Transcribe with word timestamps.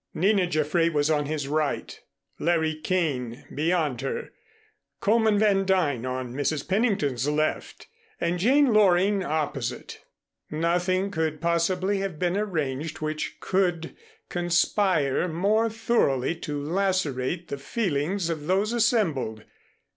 Nina 0.15 0.47
Jaffray 0.47 0.89
was 0.89 1.11
on 1.11 1.27
his 1.27 1.47
right, 1.47 1.99
Larry 2.39 2.73
Kane 2.73 3.45
beyond 3.53 4.01
her, 4.01 4.29
Coleman 4.99 5.37
Van 5.37 5.63
Duyn 5.63 6.07
on 6.07 6.33
Mrs. 6.33 6.67
Pennington's 6.67 7.27
left 7.29 7.85
and 8.19 8.39
Jane 8.39 8.73
Loring 8.73 9.23
opposite. 9.23 10.01
Nothing 10.49 11.11
could 11.11 11.39
possibly 11.39 11.99
have 11.99 12.17
been 12.17 12.35
arranged 12.35 12.99
which 13.01 13.37
could 13.41 13.95
conspire 14.27 15.27
more 15.27 15.69
thoroughly 15.69 16.33
to 16.37 16.59
lacerate 16.59 17.49
the 17.49 17.59
feelings 17.59 18.27
of 18.31 18.47
those 18.47 18.73
assembled. 18.73 19.43